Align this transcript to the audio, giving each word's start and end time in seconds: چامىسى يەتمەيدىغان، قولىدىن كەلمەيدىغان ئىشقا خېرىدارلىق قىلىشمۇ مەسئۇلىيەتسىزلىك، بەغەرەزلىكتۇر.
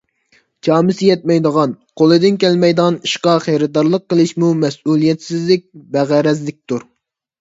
چامىسى 0.67 1.09
يەتمەيدىغان، 1.09 1.75
قولىدىن 2.01 2.39
كەلمەيدىغان 2.43 2.97
ئىشقا 3.09 3.35
خېرىدارلىق 3.45 4.07
قىلىشمۇ 4.15 4.51
مەسئۇلىيەتسىزلىك، 4.65 5.67
بەغەرەزلىكتۇر. 5.97 6.89